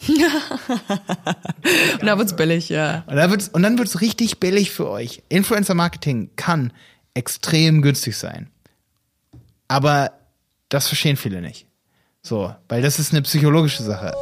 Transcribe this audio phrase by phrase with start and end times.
[2.00, 3.04] und da wird's billig, ja.
[3.06, 5.22] Und, da wird's, und dann wird's richtig billig für euch.
[5.28, 6.72] Influencer Marketing kann
[7.14, 8.50] extrem günstig sein.
[9.68, 10.12] Aber
[10.68, 11.66] das verstehen viele nicht.
[12.22, 14.14] So, weil das ist eine psychologische Sache.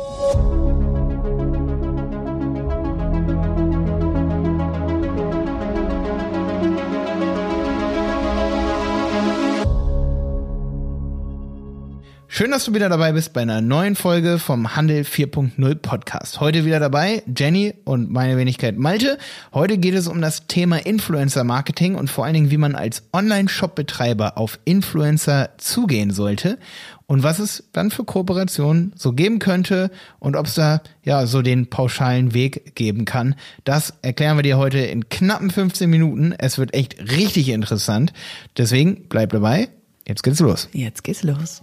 [12.39, 16.39] Schön, dass du wieder dabei bist bei einer neuen Folge vom Handel 4.0 Podcast.
[16.39, 19.19] Heute wieder dabei Jenny und meine Wenigkeit Malte.
[19.53, 23.03] Heute geht es um das Thema Influencer Marketing und vor allen Dingen, wie man als
[23.13, 26.61] Online-Shop-Betreiber auf Influencer zugehen sollte
[27.09, 31.43] und was es dann für Kooperationen so geben könnte und ob es da ja so
[31.43, 33.35] den pauschalen Weg geben kann.
[33.65, 36.37] Das erklären wir dir heute in knappen 15 Minuten.
[36.39, 38.13] Es wird echt richtig interessant.
[38.57, 39.71] Deswegen bleib dabei.
[40.07, 40.69] Jetzt geht's los.
[40.73, 41.63] Jetzt geht's los.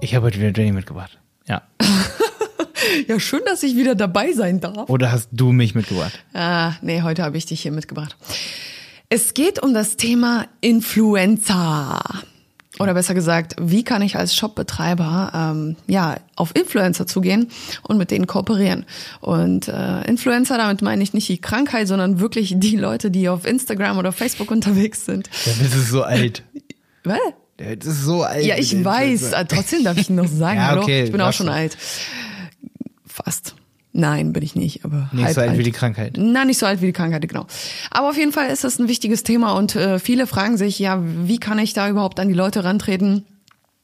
[0.00, 1.18] Ich habe heute wieder Jenny mitgebracht.
[1.48, 1.62] Ja.
[3.08, 4.88] ja, schön, dass ich wieder dabei sein darf.
[4.88, 6.12] Oder hast du mich mitgebracht?
[6.34, 8.16] Ah, nee, heute habe ich dich hier mitgebracht.
[9.08, 12.00] Es geht um das Thema Influencer.
[12.78, 17.48] Oder besser gesagt, wie kann ich als Shopbetreiber ähm, ja auf Influencer zugehen
[17.82, 18.86] und mit denen kooperieren?
[19.20, 23.44] Und äh, Influencer, damit meine ich nicht die Krankheit, sondern wirklich die Leute, die auf
[23.44, 25.28] Instagram oder Facebook unterwegs sind.
[25.44, 26.44] Ja, das ist so alt.
[27.02, 27.18] Was?
[27.58, 28.44] Das ist so alt.
[28.44, 29.32] Ja, ich weiß.
[29.32, 30.58] Äh, Trotzdem darf ich noch sagen.
[30.58, 31.76] Ja, okay, ich bin auch schon alt.
[33.06, 33.54] Fast.
[33.92, 36.14] Nein, bin ich nicht, aber Nicht halb so alt alt wie die Krankheit.
[36.16, 37.46] Na, nicht so alt wie die Krankheit, genau.
[37.90, 41.02] Aber auf jeden Fall ist das ein wichtiges Thema und äh, viele fragen sich, ja,
[41.02, 43.24] wie kann ich da überhaupt an die Leute rantreten?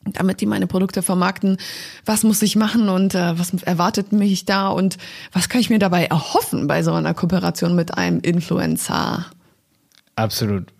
[0.06, 1.56] damit die meine Produkte vermarkten.
[2.04, 4.98] Was muss ich machen und äh, was erwartet mich da und
[5.32, 9.24] was kann ich mir dabei erhoffen bei so einer Kooperation mit einem Influencer?
[10.16, 10.72] Absolut.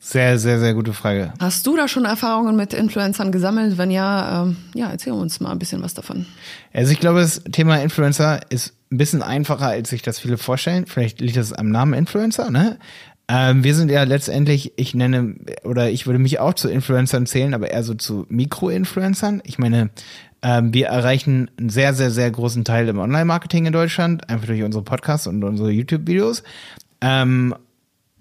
[0.00, 1.32] Sehr, sehr, sehr gute Frage.
[1.38, 3.78] Hast du da schon Erfahrungen mit Influencern gesammelt?
[3.78, 6.26] Wenn ja, ähm, ja, erzähl uns mal ein bisschen was davon.
[6.72, 10.86] Also ich glaube, das Thema Influencer ist ein bisschen einfacher, als sich das viele vorstellen.
[10.86, 12.78] Vielleicht liegt das am Namen Influencer, ne?
[13.28, 17.54] Ähm, wir sind ja letztendlich, ich nenne, oder ich würde mich auch zu Influencern zählen,
[17.54, 19.40] aber eher so zu Mikro-Influencern.
[19.44, 19.90] Ich meine,
[20.42, 24.64] ähm, wir erreichen einen sehr, sehr, sehr großen Teil im Online-Marketing in Deutschland, einfach durch
[24.64, 26.42] unsere Podcasts und unsere YouTube-Videos.
[27.00, 27.54] Ähm,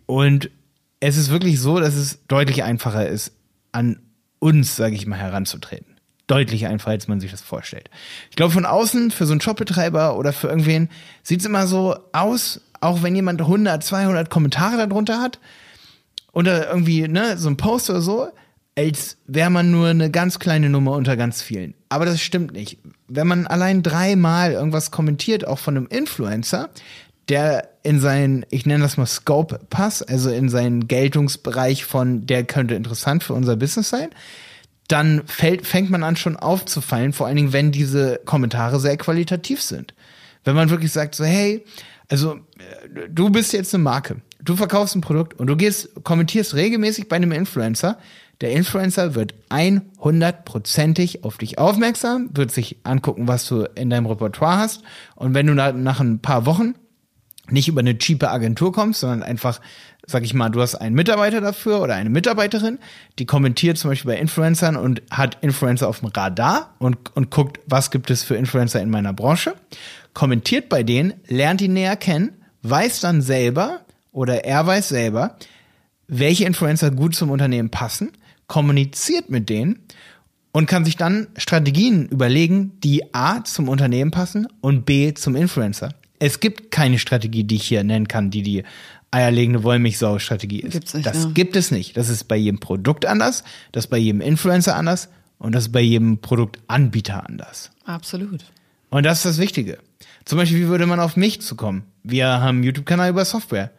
[0.05, 0.51] und
[0.99, 3.33] es ist wirklich so, dass es deutlich einfacher ist,
[3.71, 3.99] an
[4.39, 5.95] uns, sage ich mal, heranzutreten.
[6.27, 7.89] Deutlich einfacher, als man sich das vorstellt.
[8.29, 10.89] Ich glaube, von außen, für so einen Shopbetreiber oder für irgendwen,
[11.23, 15.39] sieht es immer so aus, auch wenn jemand 100, 200 Kommentare darunter hat
[16.31, 18.29] oder irgendwie ne, so ein Post oder so,
[18.77, 21.73] als wäre man nur eine ganz kleine Nummer unter ganz vielen.
[21.89, 22.77] Aber das stimmt nicht.
[23.07, 26.69] Wenn man allein dreimal irgendwas kommentiert, auch von einem Influencer,
[27.29, 32.43] der in seinen, ich nenne das mal Scope passt, also in seinen Geltungsbereich von, der
[32.43, 34.09] könnte interessant für unser Business sein,
[34.87, 39.61] dann fällt, fängt man an schon aufzufallen, vor allen Dingen, wenn diese Kommentare sehr qualitativ
[39.61, 39.93] sind.
[40.43, 41.63] Wenn man wirklich sagt so, hey,
[42.09, 46.55] also äh, du bist jetzt eine Marke, du verkaufst ein Produkt und du gehst, kommentierst
[46.55, 47.99] regelmäßig bei einem Influencer,
[48.41, 54.57] der Influencer wird 100%ig auf dich aufmerksam, wird sich angucken, was du in deinem Repertoire
[54.57, 54.81] hast
[55.15, 56.73] und wenn du nach, nach ein paar Wochen
[57.51, 59.61] nicht über eine cheape Agentur kommst, sondern einfach,
[60.05, 62.79] sag ich mal, du hast einen Mitarbeiter dafür oder eine Mitarbeiterin,
[63.17, 67.59] die kommentiert zum Beispiel bei Influencern und hat Influencer auf dem Radar und, und guckt,
[67.65, 69.53] was gibt es für Influencer in meiner Branche,
[70.13, 72.31] kommentiert bei denen, lernt ihn näher kennen,
[72.63, 73.81] weiß dann selber
[74.11, 75.37] oder er weiß selber,
[76.07, 78.11] welche Influencer gut zum Unternehmen passen,
[78.47, 79.79] kommuniziert mit denen
[80.51, 85.93] und kann sich dann Strategien überlegen, die A zum Unternehmen passen und B zum Influencer.
[86.19, 88.63] Es gibt keine Strategie, die ich hier nennen kann, die die
[89.11, 90.73] eierlegende Wollmilchsau-Strategie ist.
[90.73, 91.29] Gibt's nicht, das ja.
[91.31, 91.97] gibt es nicht.
[91.97, 95.09] Das ist bei jedem Produkt anders, das ist bei jedem Influencer anders
[95.39, 97.71] und das ist bei jedem Produktanbieter anders.
[97.85, 98.43] Absolut.
[98.89, 99.79] Und das ist das Wichtige.
[100.25, 101.83] Zum Beispiel, wie würde man auf mich zukommen?
[102.03, 103.71] Wir haben einen YouTube-Kanal über Software.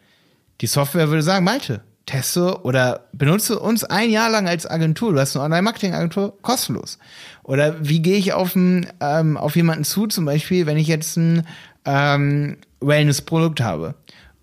[0.61, 5.13] Die Software würde sagen, Malte, teste oder benutze uns ein Jahr lang als Agentur.
[5.13, 6.99] Du hast eine Online-Marketing-Agentur kostenlos.
[7.45, 11.17] Oder wie gehe ich auf, ein, ähm, auf jemanden zu, zum Beispiel, wenn ich jetzt
[11.17, 11.47] ein
[11.85, 13.95] ähm, Wellness-Produkt habe.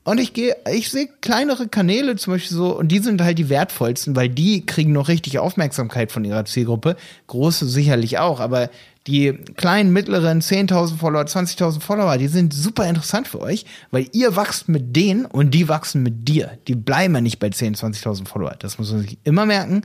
[0.08, 3.50] Und ich gehe, ich sehe kleinere Kanäle zum Beispiel so, und die sind halt die
[3.50, 6.96] wertvollsten, weil die kriegen noch richtig Aufmerksamkeit von ihrer Zielgruppe.
[7.28, 8.70] Große sicherlich auch, aber
[9.06, 14.38] die kleinen, mittleren 10.000 Follower, 20.000 Follower, die sind super interessant für euch, weil ihr
[14.38, 16.58] wachst mit denen und die wachsen mit dir.
[16.70, 18.56] Die bleiben ja nicht bei 10.000, 20.000 Follower.
[18.60, 19.82] Das muss man sich immer merken.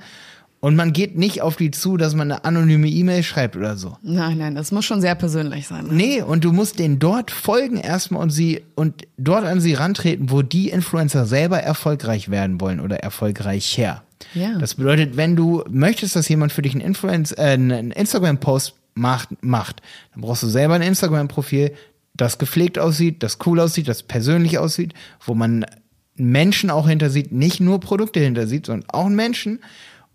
[0.65, 3.97] Und man geht nicht auf die zu, dass man eine anonyme E-Mail schreibt oder so.
[4.01, 5.89] Nein, nein, das muss schon sehr persönlich sein.
[5.91, 10.31] Nee, und du musst denen dort folgen erstmal und sie und dort an sie rantreten,
[10.31, 14.05] wo die Influencer selber erfolgreich werden wollen oder erfolgreicher.
[14.35, 14.57] Ja.
[14.57, 19.31] Das bedeutet, wenn du möchtest, dass jemand für dich einen Influencer, äh, einen Instagram-Post macht,
[19.43, 19.83] macht.
[20.15, 21.73] Dann brauchst du selber ein Instagram-Profil,
[22.15, 24.95] das gepflegt aussieht, das cool aussieht, das persönlich aussieht,
[25.25, 25.67] wo man
[26.15, 29.59] Menschen auch hinter sieht, nicht nur Produkte hinter sieht, sondern auch Menschen.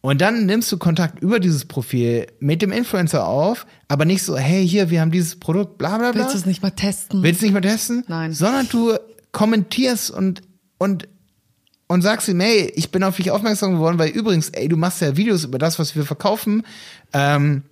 [0.02, 4.38] Und dann nimmst du Kontakt über dieses Profil mit dem Influencer auf, aber nicht so,
[4.38, 6.22] hey, hier, wir haben dieses Produkt, bla bla bla.
[6.22, 7.24] Willst du es nicht mal testen?
[7.24, 8.04] Willst du nicht mal testen?
[8.08, 8.32] Nein.
[8.32, 8.96] Sondern du
[9.32, 10.42] kommentierst und,
[10.78, 11.08] und,
[11.88, 15.02] und sagst ihm, hey, ich bin auf dich aufmerksam geworden, weil übrigens, ey, du machst
[15.02, 16.64] ja Videos über das, was wir verkaufen.
[17.14, 17.64] Ähm,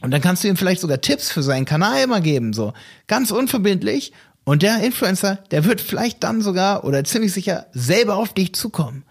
[0.00, 2.72] und dann kannst du ihm vielleicht sogar Tipps für seinen Kanal immer geben, so.
[3.08, 4.12] Ganz unverbindlich.
[4.44, 9.04] Und der Influencer, der wird vielleicht dann sogar oder ziemlich sicher selber auf dich zukommen.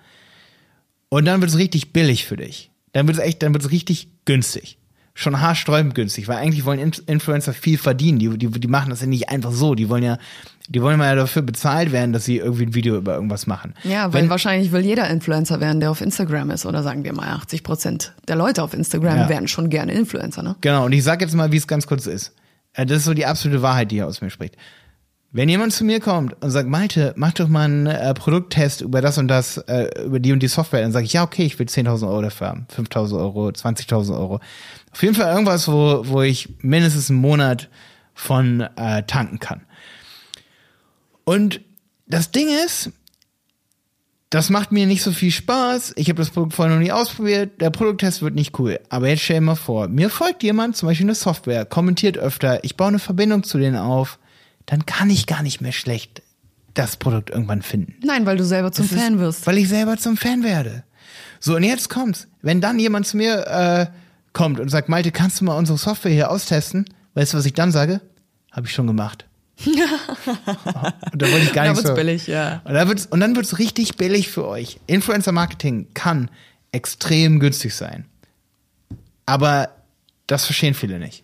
[1.09, 2.71] Und dann wird es richtig billig für dich.
[2.93, 4.77] Dann wird es echt, dann wird es richtig günstig.
[5.13, 8.19] Schon haarsträubend günstig, weil eigentlich wollen Influencer viel verdienen.
[8.19, 9.73] Die, die, die machen das ja nicht einfach so.
[9.73, 10.19] Die wollen ja,
[10.69, 13.73] die wollen ja dafür bezahlt werden, dass sie irgendwie ein Video über irgendwas machen.
[13.83, 16.67] Ja, weil Wenn, wahrscheinlich will jeder Influencer werden, der auf Instagram ist.
[16.67, 19.29] Oder sagen wir mal, 80 Prozent der Leute auf Instagram ja.
[19.29, 20.55] werden schon gerne Influencer, ne?
[20.61, 22.33] Genau, und ich sag jetzt mal, wie es ganz kurz ist.
[22.73, 24.55] Äh, das ist so die absolute Wahrheit, die hier aus mir spricht.
[25.31, 29.01] Wenn jemand zu mir kommt und sagt, Malte, mach doch mal einen äh, Produkttest über
[29.01, 31.59] das und das, äh, über die und die Software, dann sage ich, ja, okay, ich
[31.59, 34.39] will 10.000 Euro dafür haben, 5.000 Euro, 20.000 Euro.
[34.91, 37.69] Auf jeden Fall irgendwas, wo, wo ich mindestens einen Monat
[38.13, 39.61] von äh, tanken kann.
[41.25, 41.59] Und
[42.07, 42.91] das Ding ist,
[44.29, 45.93] das macht mir nicht so viel Spaß.
[45.97, 47.61] Ich habe das Produkt vorher noch nie ausprobiert.
[47.61, 48.79] Der Produkttest wird nicht cool.
[48.89, 52.63] Aber jetzt stell dir mal vor, mir folgt jemand, zum Beispiel eine Software, kommentiert öfter,
[52.63, 54.19] ich baue eine Verbindung zu denen auf
[54.67, 56.21] dann kann ich gar nicht mehr schlecht
[56.75, 57.95] das Produkt irgendwann finden.
[58.03, 59.47] Nein, weil du selber zum das Fan ist, wirst.
[59.47, 60.83] Weil ich selber zum Fan werde.
[61.39, 62.27] So, und jetzt kommt's.
[62.41, 63.87] Wenn dann jemand zu mir äh,
[64.33, 66.85] kommt und sagt, Malte, kannst du mal unsere Software hier austesten?
[67.15, 68.01] Weißt du, was ich dann sage?
[68.51, 69.25] Habe ich schon gemacht.
[69.65, 71.95] und da wollte ich gar nicht da wird's so.
[71.95, 72.61] billig, ja.
[72.63, 74.79] Und, da wird's, und dann wird's richtig billig für euch.
[74.85, 76.29] Influencer Marketing kann
[76.71, 78.05] extrem günstig sein.
[79.25, 79.69] Aber
[80.27, 81.23] das verstehen viele nicht.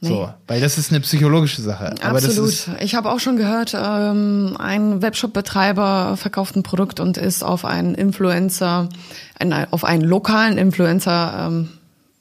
[0.00, 0.10] Nee.
[0.10, 1.92] So, weil das ist eine psychologische Sache.
[2.00, 2.68] Absolut.
[2.80, 7.96] ich habe auch schon gehört, ähm, ein Webshop-Betreiber verkauft ein Produkt und ist auf einen
[7.96, 8.88] Influencer,
[9.40, 11.68] ein, auf einen lokalen Influencer ähm,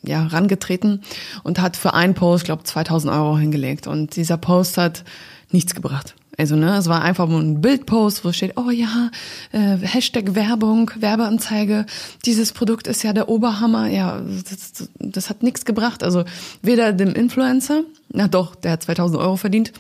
[0.02, 1.04] ja, rangetreten
[1.44, 3.86] und hat für einen Post, glaube 2000 Euro hingelegt.
[3.86, 5.04] Und dieser Post hat
[5.52, 6.16] nichts gebracht.
[6.38, 9.10] Also, ne, es war einfach nur ein Bildpost, wo steht, oh ja,
[9.52, 11.88] äh, Hashtag Werbung, Werbeanzeige,
[12.26, 13.88] dieses Produkt ist ja der Oberhammer.
[13.88, 16.04] Ja, das, das hat nichts gebracht.
[16.04, 16.26] Also
[16.62, 17.82] weder dem Influencer,
[18.14, 19.74] na doch, der hat 2000 Euro verdient,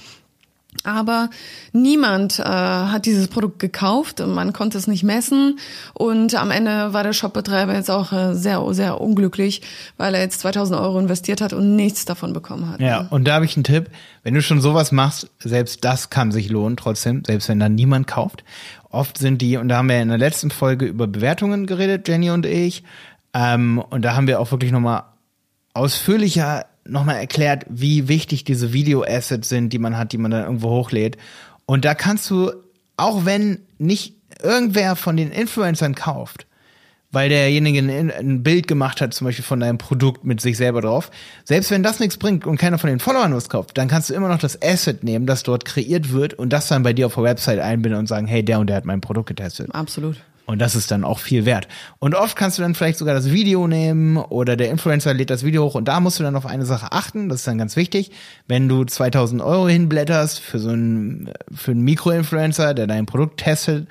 [0.84, 1.30] aber
[1.72, 5.60] niemand äh, hat dieses Produkt gekauft, man konnte es nicht messen
[5.94, 9.62] und am Ende war der Shopbetreiber jetzt auch äh, sehr, sehr unglücklich,
[9.98, 12.80] weil er jetzt 2000 Euro investiert hat und nichts davon bekommen hat.
[12.80, 13.90] Ja, und da habe ich einen Tipp,
[14.24, 18.08] wenn du schon sowas machst, selbst das kann sich lohnen trotzdem, selbst wenn dann niemand
[18.08, 18.44] kauft.
[18.90, 22.30] Oft sind die, und da haben wir in der letzten Folge über Bewertungen geredet, Jenny
[22.32, 22.84] und ich,
[23.34, 25.04] ähm, und da haben wir auch wirklich nochmal
[25.74, 30.70] ausführlicher nochmal erklärt, wie wichtig diese Video-Assets sind, die man hat, die man dann irgendwo
[30.70, 31.18] hochlädt.
[31.66, 32.52] Und da kannst du,
[32.96, 36.48] auch wenn nicht irgendwer von den Influencern kauft,
[37.12, 41.10] weil derjenige ein, Bild gemacht hat, zum Beispiel von deinem Produkt mit sich selber drauf.
[41.46, 44.14] Selbst wenn das nichts bringt und keiner von den Followern was kauft, dann kannst du
[44.14, 47.16] immer noch das Asset nehmen, das dort kreiert wird und das dann bei dir auf
[47.16, 49.74] der Website einbinden und sagen, hey, der und der hat mein Produkt getestet.
[49.74, 50.18] Absolut.
[50.48, 51.68] Und das ist dann auch viel wert.
[52.00, 55.44] Und oft kannst du dann vielleicht sogar das Video nehmen oder der Influencer lädt das
[55.44, 57.28] Video hoch und da musst du dann auf eine Sache achten.
[57.28, 58.12] Das ist dann ganz wichtig.
[58.48, 63.90] Wenn du 2000 Euro hinblätterst für so einen, für einen Mikroinfluencer, der dein Produkt testet,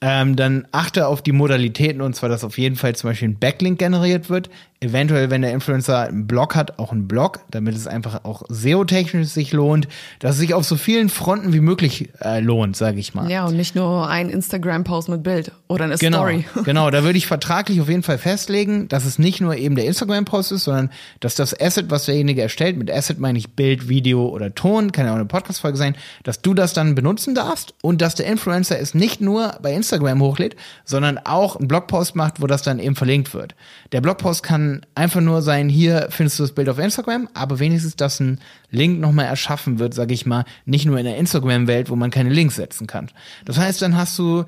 [0.00, 3.38] ähm, dann achte auf die Modalitäten und zwar, dass auf jeden Fall zum Beispiel ein
[3.38, 4.48] Backlink generiert wird.
[4.80, 9.26] Eventuell, wenn der Influencer einen Blog hat, auch einen Blog, damit es einfach auch SEO-technisch
[9.26, 9.88] sich lohnt,
[10.20, 13.28] dass es sich auf so vielen Fronten wie möglich äh, lohnt, sage ich mal.
[13.28, 16.44] Ja, und nicht nur ein Instagram-Post mit Bild oder eine genau, Story.
[16.64, 19.86] genau, da würde ich vertraglich auf jeden Fall festlegen, dass es nicht nur eben der
[19.86, 24.28] Instagram-Post ist, sondern dass das Asset, was derjenige erstellt, mit Asset meine ich Bild, Video
[24.28, 28.00] oder Ton, kann ja auch eine Podcast-Folge sein, dass du das dann benutzen darfst und
[28.00, 32.46] dass der Influencer es nicht nur bei Instagram hochlädt, sondern auch einen Blogpost macht, wo
[32.46, 33.54] das dann eben verlinkt wird.
[33.92, 37.96] Der Blogpost kann einfach nur sein, hier findest du das Bild auf Instagram, aber wenigstens,
[37.96, 38.40] dass ein
[38.70, 42.30] Link nochmal erschaffen wird, sage ich mal, nicht nur in der Instagram-Welt, wo man keine
[42.30, 43.10] Links setzen kann.
[43.44, 44.44] Das heißt, dann hast du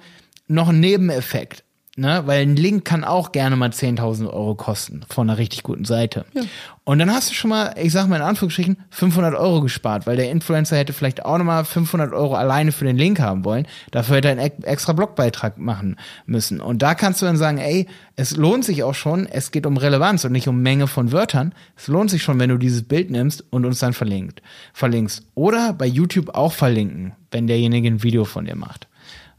[0.48, 1.64] noch einen Nebeneffekt.
[2.00, 2.22] Ne?
[2.24, 6.24] Weil ein Link kann auch gerne mal 10.000 Euro kosten von einer richtig guten Seite.
[6.32, 6.40] Ja.
[6.84, 10.16] Und dann hast du schon mal, ich sag mal in Anführungsstrichen, 500 Euro gespart, weil
[10.16, 13.66] der Influencer hätte vielleicht auch nochmal 500 Euro alleine für den Link haben wollen.
[13.90, 16.62] Dafür hätte er einen extra Blogbeitrag machen müssen.
[16.62, 19.76] Und da kannst du dann sagen, ey, es lohnt sich auch schon, es geht um
[19.76, 21.54] Relevanz und nicht um Menge von Wörtern.
[21.76, 24.40] Es lohnt sich schon, wenn du dieses Bild nimmst und uns dann verlinkt,
[24.72, 25.26] verlinkst.
[25.34, 28.88] Oder bei YouTube auch verlinken, wenn derjenige ein Video von dir macht.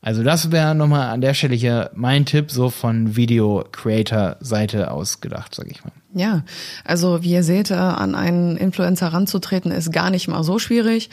[0.01, 5.69] Also das wäre nochmal an der Stelle hier mein Tipp, so von Video-Creator-Seite ausgedacht, sag
[5.69, 5.93] ich mal.
[6.13, 6.43] Ja,
[6.83, 11.09] also wie ihr seht, äh, an einen Influencer ranzutreten ist gar nicht mal so schwierig.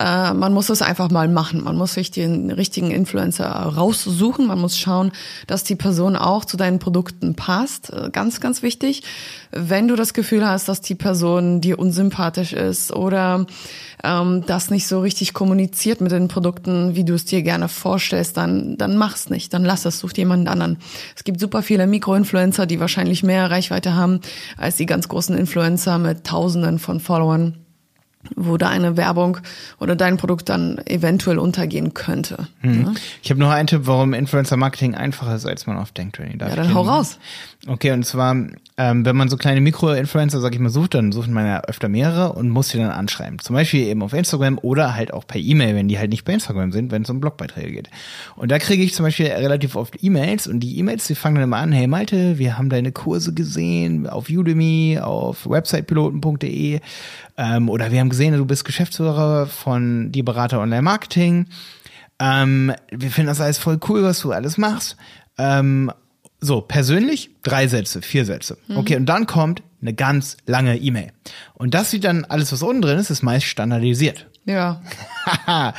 [0.00, 1.62] Äh, man muss es einfach mal machen.
[1.62, 4.48] Man muss sich den richtigen Influencer raussuchen.
[4.48, 5.12] Man muss schauen,
[5.46, 7.92] dass die Person auch zu deinen Produkten passt.
[7.92, 9.04] Äh, ganz, ganz wichtig.
[9.52, 13.46] Wenn du das Gefühl hast, dass die Person dir unsympathisch ist oder
[14.02, 18.36] ähm, das nicht so richtig kommuniziert mit den Produkten, wie du es dir gerne vorstellst,
[18.36, 19.54] dann, dann mach's nicht.
[19.54, 20.78] Dann lass es, such dir jemanden anderen.
[21.14, 24.20] Es gibt super viele Mikroinfluencer, die wahrscheinlich mehr Reichweite haben
[24.56, 27.59] als die ganz großen Influencer mit Tausenden von Followern
[28.36, 29.38] wo deine Werbung
[29.78, 32.48] oder dein Produkt dann eventuell untergehen könnte.
[32.60, 32.82] Hm.
[32.82, 32.92] Ja?
[33.22, 36.20] Ich habe noch einen Tipp, warum Influencer Marketing einfacher ist, als man oft denkt.
[36.36, 37.18] Darf ja, dann hau raus.
[37.66, 38.32] Okay, und zwar,
[38.76, 41.88] ähm, wenn man so kleine Mikro-Influencer, sag ich mal, sucht, dann sucht man ja öfter
[41.88, 43.38] mehrere und muss sie dann anschreiben.
[43.38, 46.34] Zum Beispiel eben auf Instagram oder halt auch per E-Mail, wenn die halt nicht bei
[46.34, 47.90] Instagram sind, wenn es um Blogbeiträge geht.
[48.36, 51.44] Und da kriege ich zum Beispiel relativ oft E-Mails und die E-Mails, die fangen dann
[51.44, 56.80] immer an, hey Malte, wir haben deine Kurse gesehen auf Udemy, auf websitepiloten.de
[57.40, 61.46] ähm, oder wir haben gesehen, du bist Geschäftsführer von die Berater Online Marketing.
[62.18, 64.96] Ähm, wir finden das alles voll cool, was du alles machst.
[65.38, 65.90] Ähm,
[66.40, 68.58] so, persönlich drei Sätze, vier Sätze.
[68.68, 68.76] Mhm.
[68.76, 71.12] Okay, und dann kommt eine ganz lange E-Mail.
[71.54, 74.26] Und das sieht dann alles, was unten drin ist, ist meist standardisiert.
[74.44, 74.82] Ja.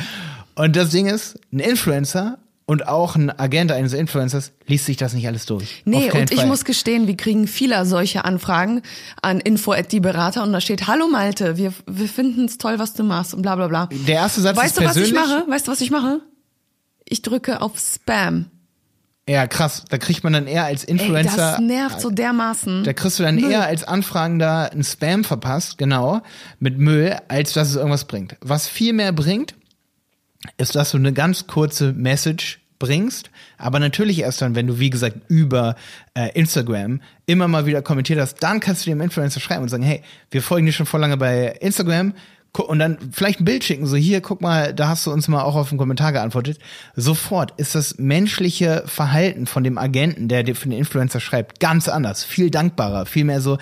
[0.56, 2.38] und das Ding ist, ein Influencer
[2.72, 5.82] und auch ein Agent eines Influencers liest sich das nicht alles durch.
[5.84, 6.48] Nee, und ich Fall.
[6.48, 8.82] muss gestehen, wir kriegen viele solche Anfragen
[9.22, 12.80] an info at die Berater und da steht, hallo Malte, wir, wir finden es toll,
[12.80, 13.90] was du machst und bla bla bla.
[14.08, 15.44] Der erste Satz weißt ist du, was ich mache?
[15.50, 16.22] Weißt du, was ich mache?
[17.04, 18.46] Ich drücke auf Spam.
[19.28, 19.84] Ja, krass.
[19.90, 21.32] Da kriegt man dann eher als Influencer.
[21.34, 22.86] Ey, das nervt so dermaßen.
[22.86, 23.52] Da kriegst du dann Müll.
[23.52, 26.22] eher als Anfragender ein Spam verpasst, genau,
[26.60, 28.38] mit Müll, als dass es irgendwas bringt.
[28.40, 29.56] Was viel mehr bringt,
[30.58, 34.90] ist, dass du eine ganz kurze Message bringst, aber natürlich erst dann, wenn du, wie
[34.90, 35.76] gesagt, über
[36.16, 39.84] äh, Instagram immer mal wieder kommentiert hast, dann kannst du dem Influencer schreiben und sagen,
[39.84, 42.14] hey, wir folgen dir schon vor lange bei Instagram,
[42.58, 45.42] und dann vielleicht ein Bild schicken, so hier, guck mal, da hast du uns mal
[45.42, 46.60] auch auf einen Kommentar geantwortet.
[46.96, 52.26] Sofort ist das menschliche Verhalten von dem Agenten, der für den Influencer schreibt, ganz anders,
[52.26, 53.58] viel dankbarer, viel mehr so,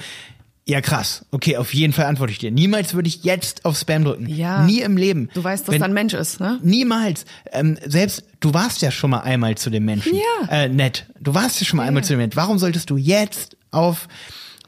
[0.70, 2.52] ja krass, okay, auf jeden Fall antworte ich dir.
[2.52, 4.28] Niemals würde ich jetzt auf Spam drücken.
[4.28, 4.64] Ja.
[4.64, 5.30] Nie im Leben.
[5.34, 6.60] Du weißt, dass Wenn, da ein Mensch ist, ne?
[6.62, 7.26] Niemals.
[7.52, 10.14] Ähm, selbst, du warst ja schon mal einmal zu dem Menschen.
[10.16, 10.48] Ja.
[10.50, 11.08] Äh, nett.
[11.20, 11.88] Du warst ja schon mal ja.
[11.88, 12.38] einmal zu dem Menschen.
[12.38, 14.08] Warum solltest du jetzt auf,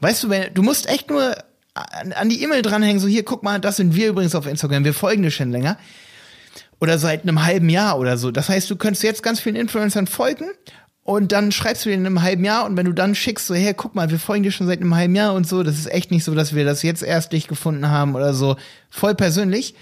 [0.00, 1.36] weißt du, wenn, du musst echt nur
[1.74, 4.94] an, die E-Mail dranhängen, so hier, guck mal, das sind wir übrigens auf Instagram, wir
[4.94, 5.78] folgen dir schon länger.
[6.80, 8.32] Oder seit einem halben Jahr oder so.
[8.32, 10.46] Das heißt, du könntest jetzt ganz vielen Influencern folgen
[11.04, 13.54] und dann schreibst du dir in einem halben Jahr und wenn du dann schickst, so,
[13.54, 15.90] hey, guck mal, wir folgen dir schon seit einem halben Jahr und so, das ist
[15.90, 18.56] echt nicht so, dass wir das jetzt erst dich gefunden haben oder so,
[18.88, 19.74] voll persönlich.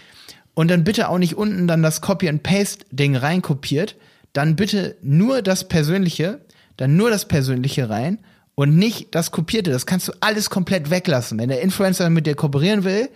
[0.54, 3.96] Und dann bitte auch nicht unten dann das Copy and Paste Ding reinkopiert,
[4.32, 6.40] dann bitte nur das Persönliche,
[6.76, 8.18] dann nur das Persönliche rein
[8.54, 9.70] und nicht das Kopierte.
[9.70, 11.38] Das kannst du alles komplett weglassen.
[11.38, 13.10] Wenn der Influencer mit dir kooperieren will,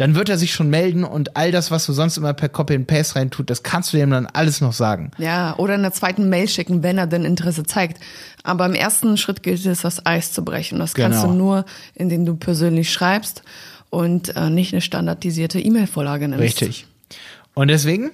[0.00, 2.74] dann wird er sich schon melden und all das, was du sonst immer per Copy
[2.74, 5.10] and Paste rein tut, das kannst du ihm dann alles noch sagen.
[5.18, 8.00] Ja, oder in der zweiten Mail schicken, wenn er denn Interesse zeigt.
[8.42, 10.78] Aber im ersten Schritt gilt es, das Eis zu brechen.
[10.78, 11.10] Das genau.
[11.10, 13.42] kannst du nur, indem du persönlich schreibst
[13.90, 16.44] und äh, nicht eine standardisierte E-Mail-Vorlage nimmst.
[16.44, 16.86] Richtig.
[17.52, 18.10] Und deswegen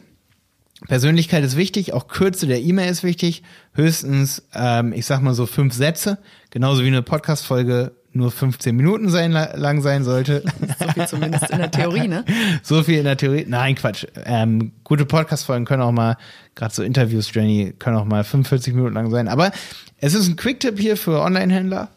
[0.89, 3.45] Persönlichkeit ist wichtig, auch Kürze der E-Mail ist wichtig.
[3.75, 6.19] Höchstens, ähm, ich sag mal so fünf Sätze,
[6.51, 10.43] genauso wie eine Podcast-Folge nur 15 Minuten sein, lang sein sollte.
[10.79, 12.25] So viel zumindest in der Theorie, ne?
[12.63, 13.45] so viel in der Theorie.
[13.49, 14.07] Nein, Quatsch.
[14.25, 16.17] Ähm, gute Podcast-Folgen können auch mal,
[16.55, 19.29] gerade so Interviews, Jenny, können auch mal 45 Minuten lang sein.
[19.29, 19.53] Aber
[19.99, 21.89] es ist ein Quick-Tipp hier für Online-Händler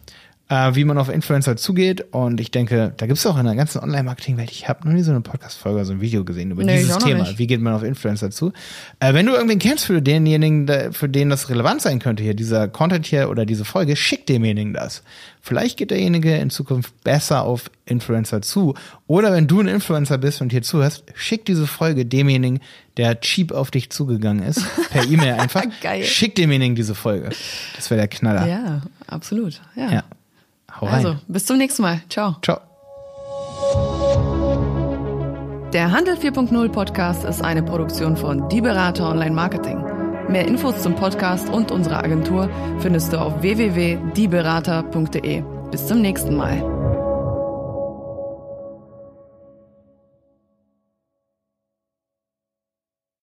[0.49, 2.05] äh, wie man auf Influencer zugeht.
[2.11, 5.03] Und ich denke, da gibt es auch in der ganzen Online-Marketing-Welt, ich habe noch nie
[5.03, 7.25] so eine Podcast-Folge, so ein Video gesehen über nee, dieses Thema.
[7.37, 8.51] Wie geht man auf Influencer zu?
[8.99, 12.67] Äh, wenn du irgendwen kennst für denjenigen, für den das relevant sein könnte hier, dieser
[12.67, 15.03] Content hier oder diese Folge, schick demjenigen das.
[15.41, 18.73] Vielleicht geht derjenige in Zukunft besser auf Influencer zu.
[19.07, 22.59] Oder wenn du ein Influencer bist und hier zuhörst, schick diese Folge demjenigen,
[22.97, 25.63] der cheap auf dich zugegangen ist, per E-Mail einfach.
[25.81, 26.03] Geil.
[26.03, 27.29] Schick demjenigen diese Folge.
[27.75, 28.47] Das wäre der Knaller.
[28.47, 29.61] Ja, absolut.
[29.75, 29.91] ja.
[29.91, 30.03] ja.
[30.79, 30.95] Hau rein.
[30.95, 32.01] Also, bis zum nächsten Mal.
[32.09, 32.35] Ciao.
[32.41, 32.59] Ciao.
[35.73, 39.83] Der Handel 4.0 Podcast ist eine Produktion von Die Berater Online Marketing.
[40.27, 42.49] Mehr Infos zum Podcast und unserer Agentur
[42.79, 45.43] findest du auf www.dieberater.de.
[45.71, 46.78] Bis zum nächsten Mal.